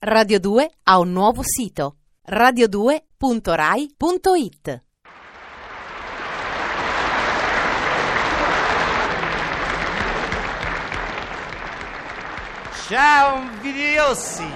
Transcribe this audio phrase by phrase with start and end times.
[0.00, 1.96] Radio 2 ha un nuovo sito
[2.30, 4.82] radio2.rai.it
[12.86, 14.46] Ciao invidiosi!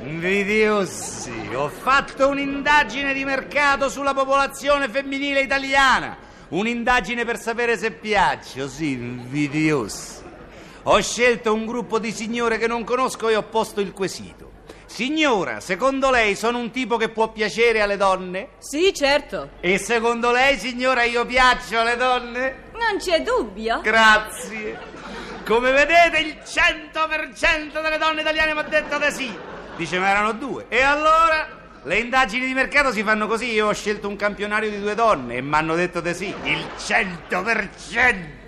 [0.00, 6.18] Invidiosi, ho fatto un'indagine di mercato sulla popolazione femminile italiana.
[6.48, 10.19] Un'indagine per sapere se piaccio, sì, invidiosi.
[10.84, 14.50] Ho scelto un gruppo di signore che non conosco e ho posto il quesito.
[14.86, 18.48] Signora, secondo lei sono un tipo che può piacere alle donne?
[18.58, 19.50] Sì, certo.
[19.60, 22.70] E secondo lei, signora, io piaccio alle donne?
[22.72, 23.80] Non c'è dubbio.
[23.82, 24.78] Grazie.
[25.46, 29.38] Come vedete, il 100% delle donne italiane mi ha detto di sì.
[29.76, 30.64] Dice, ma erano due.
[30.68, 31.58] E allora?
[31.82, 33.52] Le indagini di mercato si fanno così.
[33.52, 36.34] Io ho scelto un campionario di due donne e mi hanno detto di sì.
[36.44, 38.39] Il 100%.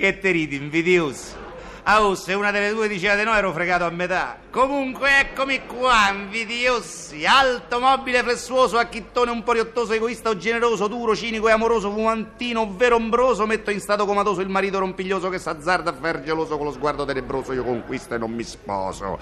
[0.00, 1.36] Che te ridi, invidioso?
[1.82, 4.38] Ah, oh, se una delle due diceva di no ero fregato a metà.
[4.50, 7.26] Comunque eccomi qua, invidiosi.
[7.26, 12.62] Alto, mobile, flessuoso, acchittone, un po' riottoso, egoista o generoso, duro, cinico e amoroso, fumantino,
[12.62, 13.44] ovvero ombroso.
[13.44, 17.04] Metto in stato comatoso il marito rompiglioso che s'azzarda a far geloso con lo sguardo
[17.04, 17.52] tenebroso.
[17.52, 19.18] Io conquisto e non mi sposo.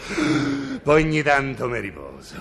[0.81, 2.37] Poi ogni tanto mi riposo.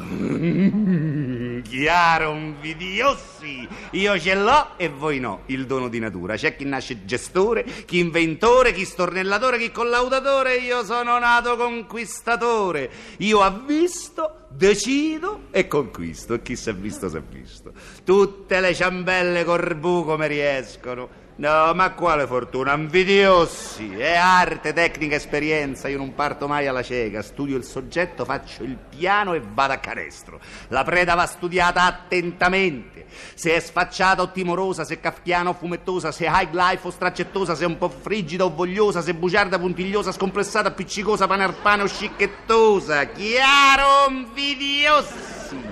[1.62, 3.68] Chiaro, invidiosi.
[3.92, 6.36] Io ce l'ho e voi no, il dono di natura.
[6.36, 10.58] C'è chi nasce gestore, chi inventore, chi stornellatore, chi collaudatore.
[10.58, 12.90] Io sono nato conquistatore.
[13.18, 16.36] Io avvisto, decido e conquisto.
[16.36, 17.74] E chi si è visto, si è visto.
[18.04, 21.26] Tutte le ciambelle corbù come riescono.
[21.40, 22.74] No, ma quale fortuna?
[22.74, 23.94] Invidiosi!
[23.94, 25.88] È arte, tecnica, esperienza.
[25.88, 27.22] Io non parto mai alla cieca.
[27.22, 30.40] Studio il soggetto, faccio il piano e vado a canestro.
[30.70, 33.06] La preda va studiata attentamente.
[33.36, 37.66] Se è sfacciata o timorosa, se kafkiana o fumettosa, se high life o straccettosa, se
[37.66, 43.06] è un po' frigida o vogliosa, se bugiarda, puntigliosa, scomplessata, appiccicosa, panarpana o scicchettosa.
[43.10, 45.67] Chiaro, invidiosi!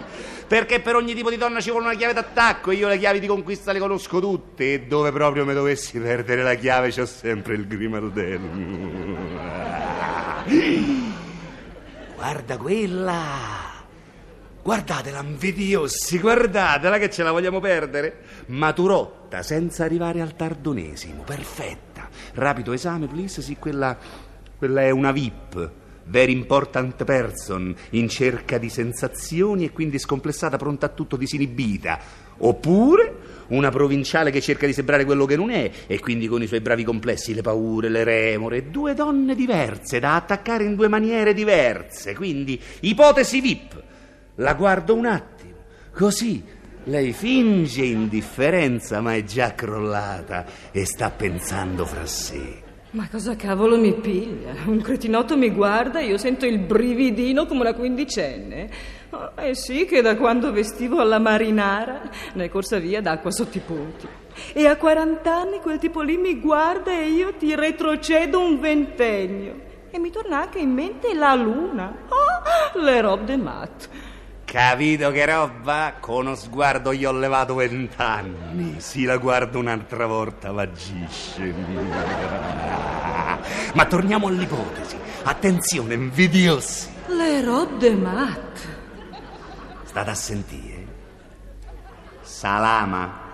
[0.47, 3.19] Perché per ogni tipo di donna ci vuole una chiave d'attacco e io le chiavi
[3.19, 7.55] di conquista le conosco tutte e dove proprio mi dovessi perdere la chiave c'ho sempre
[7.55, 8.49] il grimaldello.
[12.15, 13.65] Guarda quella!
[14.65, 18.21] Guardatela, invidiosi, guardatela che ce la vogliamo perdere.
[18.47, 22.09] Maturotta, senza arrivare al tardonesimo, perfetta.
[22.33, 23.95] Rapido esame, please, sì, quella,
[24.57, 25.71] quella è una VIP.
[26.07, 31.99] Very important person, in cerca di sensazioni e quindi scomplessata, pronta a tutto, disinibita.
[32.37, 33.15] Oppure
[33.47, 36.61] una provinciale che cerca di sembrare quello che non è e quindi con i suoi
[36.61, 38.69] bravi complessi, le paure, le remore.
[38.69, 42.13] Due donne diverse da attaccare in due maniere diverse.
[42.13, 43.83] Quindi, ipotesi VIP.
[44.35, 45.55] La guardo un attimo,
[45.93, 46.43] così
[46.87, 52.64] lei finge indifferenza ma è già crollata e sta pensando fra sé.
[52.95, 54.53] Ma cosa cavolo mi piglia?
[54.67, 58.69] Un cretinotto mi guarda e io sento il brividino come una quindicenne.
[59.09, 63.57] Oh, eh sì, che da quando vestivo alla marinara ne è corsa via d'acqua sotto
[63.57, 64.07] i ponti.
[64.53, 69.59] E a 40 anni quel tipo lì mi guarda e io ti retrocedo un ventennio.
[69.91, 71.93] E mi torna anche in mente la luna.
[72.07, 73.89] Oh, le robe de mat.
[74.55, 75.95] Capito che roba?
[75.99, 78.79] Con uno sguardo gli ho levato vent'anni.
[78.79, 81.53] Si la guardo un'altra volta, vagisce.
[83.73, 84.97] Ma torniamo all'ipotesi.
[85.23, 86.87] Attenzione, invidiosi.
[87.07, 88.67] Le robe de mat.
[89.83, 90.87] State a sentire.
[92.21, 93.24] Salama.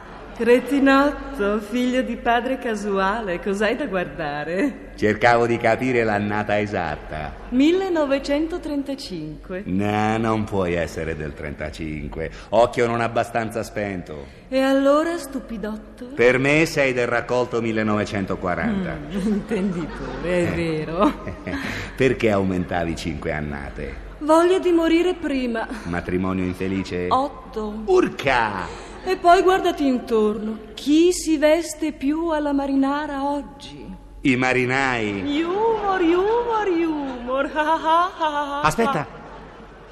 [0.41, 4.89] Cretinotto, figlio di padre casuale, cos'hai da guardare?
[4.95, 7.31] Cercavo di capire l'annata esatta.
[7.49, 9.61] 1935.
[9.67, 12.31] No, non puoi essere del 35.
[12.49, 14.25] Occhio non abbastanza spento.
[14.49, 16.05] E allora, stupidotto?
[16.15, 18.93] Per me sei del raccolto 1940.
[18.93, 18.97] Mm,
[19.29, 21.23] intenditore, è vero.
[21.95, 24.09] Perché aumentavi cinque annate?
[24.17, 25.67] Voglia di morire prima.
[25.83, 27.05] Matrimonio infelice?
[27.09, 27.83] Otto.
[27.85, 28.89] Urca!
[29.03, 30.59] E poi guardati intorno.
[30.75, 33.83] Chi si veste più alla marinara oggi?
[34.21, 35.41] I marinai.
[35.41, 37.51] Humor, humor, humor.
[38.63, 39.07] Aspetta.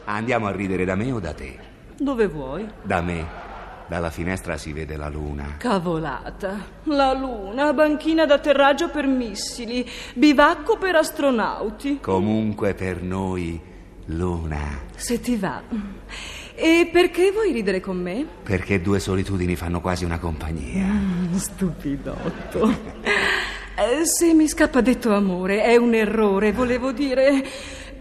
[0.05, 1.57] Andiamo a ridere da me o da te?
[1.97, 2.67] Dove vuoi?
[2.83, 3.47] Da me.
[3.87, 5.55] Dalla finestra si vede la luna.
[5.57, 6.57] Cavolata.
[6.83, 11.99] La luna, banchina d'atterraggio per missili, bivacco per astronauti.
[11.99, 13.59] Comunque per noi,
[14.05, 14.81] luna.
[14.95, 15.63] Se ti va.
[16.61, 18.25] E perché vuoi ridere con me?
[18.43, 20.83] Perché due solitudini fanno quasi una compagnia.
[20.85, 22.75] Mm, stupidotto.
[23.01, 26.51] Eh, Se mi scappa detto amore, è un errore.
[26.51, 27.45] Volevo dire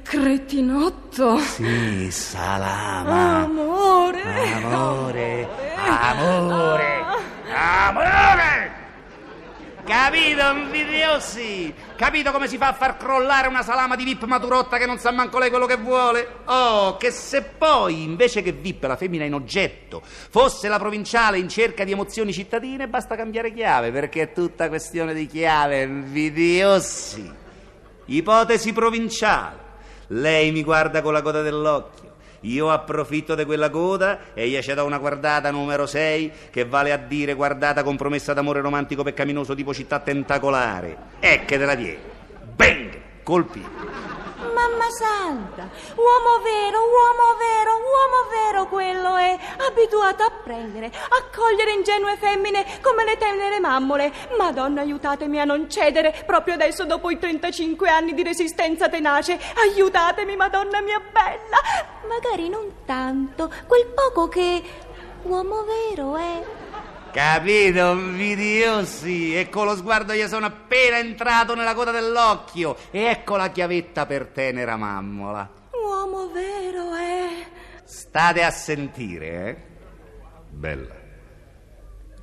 [0.02, 1.38] cretinotto.
[1.38, 3.44] Sì, salama.
[3.44, 4.22] Amore.
[4.54, 5.48] Amore.
[5.76, 7.04] Amore.
[7.54, 8.57] Amore.
[9.88, 11.72] Capito, invidiosi?
[11.96, 15.10] Capito come si fa a far crollare una salama di VIP maturotta che non sa
[15.12, 16.28] manco lei quello che vuole?
[16.44, 21.48] Oh, che se poi, invece che VIP, la femmina in oggetto, fosse la provinciale in
[21.48, 27.32] cerca di emozioni cittadine, basta cambiare chiave, perché è tutta questione di chiave, invidiosi.
[28.04, 29.56] Ipotesi provinciale.
[30.08, 32.07] Lei mi guarda con la coda dell'occhio.
[32.40, 36.92] Io approfitto di quella coda e gli ci do una guardata numero 6 che vale
[36.92, 40.96] a dire guardata compromessa d'amore romantico peccaminoso tipo città tentacolare.
[41.20, 41.98] E che te la die.
[42.54, 43.06] Bang!
[43.22, 43.87] Colpi.
[44.58, 51.74] Mamma santa, uomo vero, uomo vero, uomo vero quello è, abituato a prendere, a cogliere
[51.74, 54.12] ingenue femmine come le tenere mammole.
[54.36, 59.38] Madonna, aiutatemi a non cedere proprio adesso dopo i 35 anni di resistenza tenace.
[59.54, 61.58] Aiutatemi, Madonna mia bella.
[62.08, 64.60] Magari non tanto, quel poco che
[65.22, 66.67] uomo vero è.
[67.10, 69.36] Capito, invidiosi?
[69.36, 72.76] E con lo sguardo gli sono appena entrato nella coda dell'occhio.
[72.90, 75.48] E ecco la chiavetta per tenera mammola.
[75.72, 77.46] Uomo vero è.
[77.84, 79.56] State a sentire, eh?
[80.50, 80.94] Bella.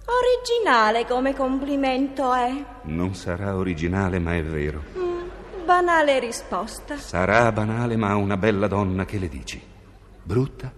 [0.05, 2.53] Originale come complimento è.
[2.83, 4.83] Non sarà originale, ma è vero.
[4.95, 6.95] Mm, banale risposta.
[6.97, 9.59] Sarà banale, ma una bella donna che le dici.
[10.21, 10.71] Brutta?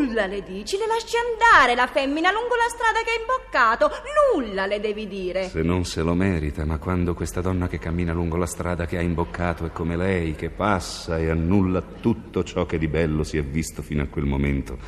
[0.00, 3.90] Nulla le dici, le lasci andare la femmina lungo la strada che hai imboccato.
[4.32, 5.48] Nulla le devi dire.
[5.48, 8.96] Se non se lo merita, ma quando questa donna che cammina lungo la strada che
[8.96, 13.36] ha imboccato è come lei, che passa e annulla tutto ciò che di bello si
[13.36, 14.78] è visto fino a quel momento,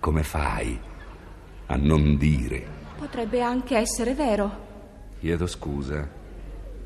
[0.00, 0.76] come fai
[1.66, 2.66] a non dire?
[2.98, 4.66] Potrebbe anche essere vero.
[5.20, 6.08] Chiedo scusa.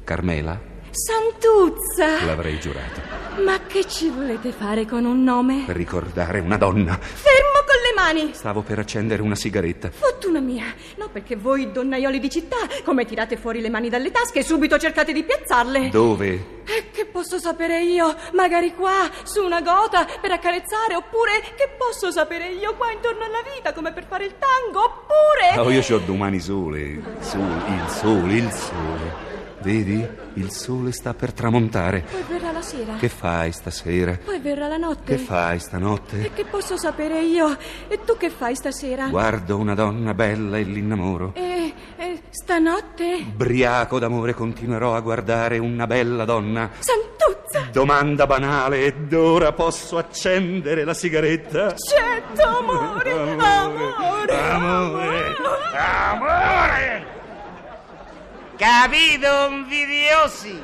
[0.04, 0.71] Carmela?
[0.94, 2.22] Santuzza!
[2.26, 3.00] L'avrei giurato.
[3.42, 5.62] Ma che ci volete fare con un nome?
[5.64, 6.98] Per ricordare una donna.
[7.00, 8.34] Fermo con le mani!
[8.34, 9.90] Stavo per accendere una sigaretta.
[9.90, 10.66] Fortuna mia!
[10.98, 14.76] No, perché voi, donnaioli di città, come tirate fuori le mani dalle tasche e subito
[14.76, 15.88] cercate di piazzarle.
[15.88, 16.60] Dove?
[16.66, 18.14] E che posso sapere io?
[18.34, 23.40] Magari qua, su una gota, per accarezzare, oppure che posso sapere io qua intorno alla
[23.56, 25.58] vita, come per fare il tango, oppure...
[25.58, 29.31] Oh, io ho domani sole, sole, il sole, il sole.
[29.62, 30.06] Vedi?
[30.34, 32.04] Il sole sta per tramontare.
[32.10, 32.94] Poi verrà la sera.
[32.96, 34.18] Che fai stasera?
[34.24, 35.16] Poi verrà la notte.
[35.16, 36.24] Che fai stanotte?
[36.24, 37.56] E che posso sapere io?
[37.88, 39.06] E tu che fai stasera?
[39.08, 41.32] Guardo una donna bella e l'innamoro.
[41.34, 43.24] E, e stanotte?
[43.34, 46.70] Briaco d'amore continuerò a guardare una bella donna.
[46.78, 47.68] Santuzza!
[47.70, 51.74] Domanda banale, ed ora posso accendere la sigaretta?
[51.76, 55.36] Certo, amore, amore, amore,
[55.76, 57.01] amore.
[58.62, 60.56] Capito, invidiosi?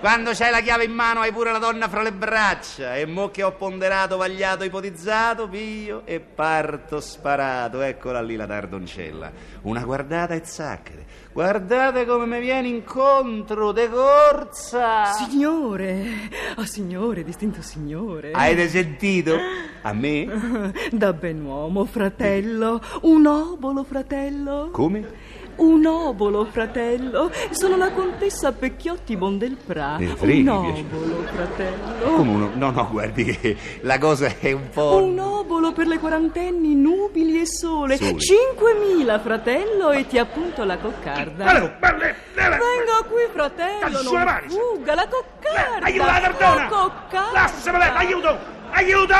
[0.00, 3.28] Quando c'hai la chiave in mano hai pure la donna fra le braccia e mo
[3.28, 7.82] che ho ponderato, vagliato, ipotizzato, piglio e parto sparato.
[7.82, 9.30] Eccola lì la tardoncella.
[9.62, 11.04] Una guardata e zacchete.
[11.34, 15.12] Guardate come mi viene incontro, de corsa.
[15.12, 18.30] Signore, oh signore, distinto signore.
[18.32, 19.36] Avete sentito?
[19.82, 20.72] A me?
[20.92, 24.70] Da ben uomo, fratello, un obolo, fratello.
[24.70, 25.23] Come?
[25.56, 27.30] Un obolo, fratello.
[27.50, 29.96] Sono la contessa Pecchiotti Bondelpra.
[29.98, 32.16] Ne freghi, un obolo, fratello.
[32.16, 32.50] Come uno?
[32.54, 34.96] No, no, guardi che la cosa è un po'.
[34.96, 37.96] Un obolo per le quarantenni, nubili e sole.
[37.96, 38.18] Sole.
[38.18, 41.44] Cinquemila, fratello, e ti appunto la coccarda.
[41.44, 45.86] Venga qui, fratello, non mani, fugga, la coccarda.
[45.86, 46.54] Aiuto la cardona!
[46.54, 47.32] La coccarda.
[47.32, 48.38] Lasciamela, aiuto!
[48.70, 49.14] Aiuto!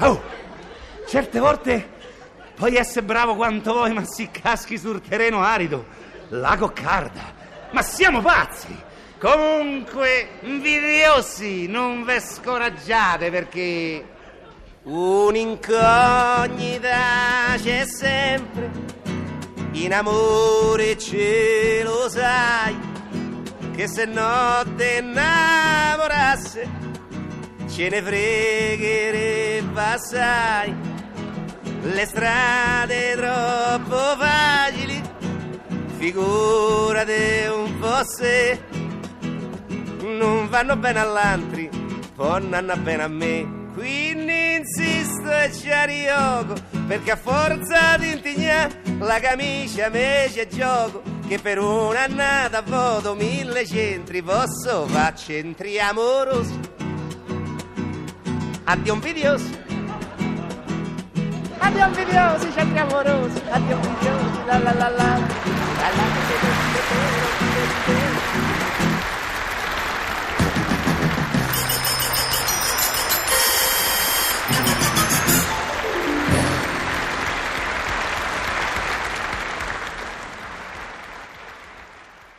[0.00, 0.22] Oh,
[1.06, 1.88] certe volte
[2.58, 5.86] puoi essere bravo quanto vuoi, ma si caschi sul terreno arido.
[6.30, 7.36] La coccarda.
[7.70, 8.86] Ma siamo pazzi!
[9.18, 14.04] Comunque, invidiosi, non ve scoraggiate perché
[14.82, 15.76] un'incognita
[17.56, 18.70] c'è sempre.
[19.72, 22.76] In amore ce lo sai,
[23.74, 26.68] che se no te innamorasse,
[27.68, 30.87] ce ne fregherebbe assai.
[31.80, 35.00] Le strade troppo facili,
[35.96, 38.60] figurate un po' se
[40.00, 41.70] non vanno bene all'altri,
[42.14, 43.56] poi non vanno bene a me.
[43.74, 46.54] Quindi insisto e ci arriogo,
[46.88, 53.64] perché a forza di intignare la camicia me c'è gioco, che per un'annata voto mille
[53.64, 56.58] centri, posso far centri amorosi.
[58.64, 59.66] Addio invidiosi.
[61.68, 64.88] Addio invidiosi, centri amorosi, addio invidiosi, la la la la.
[64.88, 65.18] la,
[65.96, 66.04] la,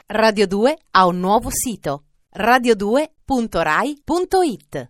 [0.07, 2.05] Radio 2 ha un nuovo sito
[2.35, 4.89] radio2.rai.it